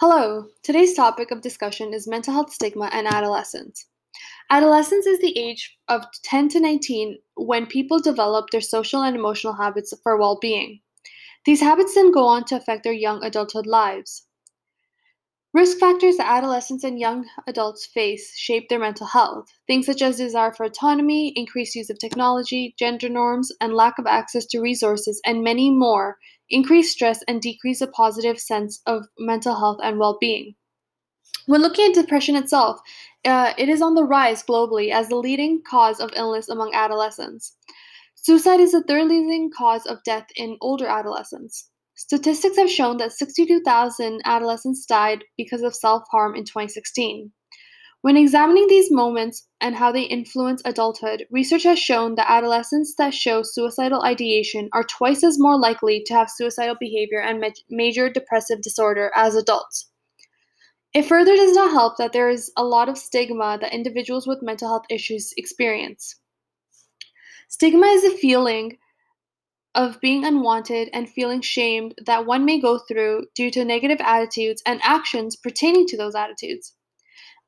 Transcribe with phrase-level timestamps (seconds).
[0.00, 3.84] Hello, today's topic of discussion is mental health stigma and adolescence.
[4.48, 9.52] Adolescence is the age of 10 to 19 when people develop their social and emotional
[9.52, 10.80] habits for well being.
[11.44, 14.26] These habits then go on to affect their young adulthood lives.
[15.52, 19.48] Risk factors that adolescents and young adults face shape their mental health.
[19.66, 24.06] Things such as desire for autonomy, increased use of technology, gender norms, and lack of
[24.06, 26.16] access to resources, and many more
[26.50, 30.54] increase stress, and decrease a positive sense of mental health and well being.
[31.46, 32.80] When looking at depression itself,
[33.24, 37.56] uh, it is on the rise globally as the leading cause of illness among adolescents.
[38.14, 41.70] Suicide is the third leading cause of death in older adolescents.
[41.94, 47.32] Statistics have shown that 62,000 adolescents died because of self harm in 2016.
[48.02, 53.12] When examining these moments and how they influence adulthood, research has shown that adolescents that
[53.12, 58.08] show suicidal ideation are twice as more likely to have suicidal behavior and ma- major
[58.08, 59.90] depressive disorder as adults.
[60.94, 64.42] It further does not help that there is a lot of stigma that individuals with
[64.42, 66.16] mental health issues experience.
[67.48, 68.78] Stigma is a feeling
[69.74, 74.62] of being unwanted and feeling shamed that one may go through due to negative attitudes
[74.64, 76.74] and actions pertaining to those attitudes.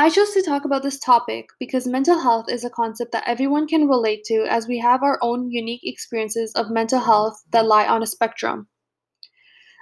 [0.00, 3.66] I chose to talk about this topic because mental health is a concept that everyone
[3.66, 7.84] can relate to as we have our own unique experiences of mental health that lie
[7.84, 8.68] on a spectrum.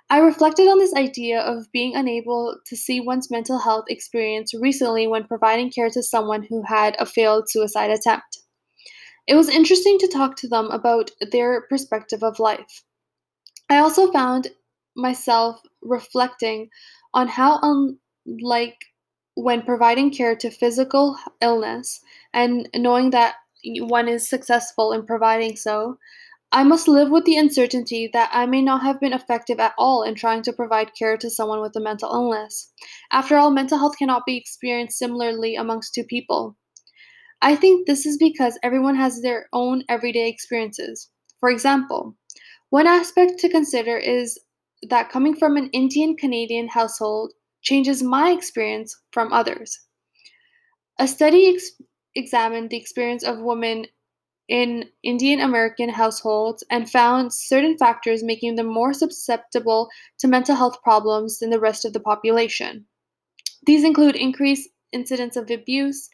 [0.08, 5.06] I reflected on this idea of being unable to see one's mental health experience recently
[5.06, 8.38] when providing care to someone who had a failed suicide attempt.
[9.26, 12.84] It was interesting to talk to them about their perspective of life.
[13.68, 14.48] I also found
[14.96, 16.70] myself reflecting
[17.12, 18.78] on how unlike
[19.36, 22.00] when providing care to physical illness
[22.32, 23.34] and knowing that
[23.80, 25.98] one is successful in providing so,
[26.52, 30.02] I must live with the uncertainty that I may not have been effective at all
[30.02, 32.72] in trying to provide care to someone with a mental illness.
[33.12, 36.56] After all, mental health cannot be experienced similarly amongst two people.
[37.42, 41.10] I think this is because everyone has their own everyday experiences.
[41.40, 42.16] For example,
[42.70, 44.38] one aspect to consider is
[44.88, 47.32] that coming from an Indian Canadian household,
[47.66, 49.80] changes my experience from others.
[51.00, 51.72] A study ex-
[52.14, 53.86] examined the experience of women
[54.48, 59.88] in Indian American households and found certain factors making them more susceptible
[60.20, 62.86] to mental health problems than the rest of the population.
[63.66, 66.08] These include increased incidence of abuse,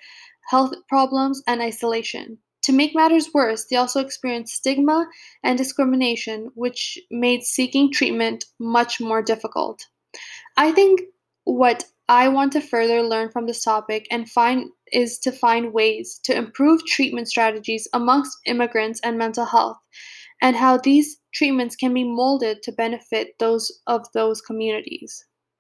[0.48, 2.38] health problems, and isolation.
[2.62, 5.06] To make matters worse, they also experienced stigma
[5.44, 9.84] and discrimination, which made seeking treatment much more difficult.
[10.56, 11.02] I think
[11.44, 16.20] what I want to further learn from this topic and find is to find ways
[16.24, 19.78] to improve treatment strategies amongst immigrants and mental health
[20.42, 25.24] and how these treatments can be molded to benefit those of those communities.